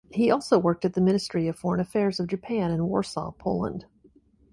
[0.09, 3.85] He also worked at the Ministry of Foreign Affairs of Japan in Warsaw, Poland.